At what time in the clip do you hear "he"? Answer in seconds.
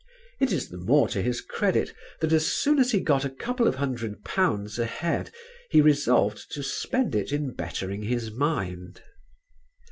2.91-2.99, 5.69-5.79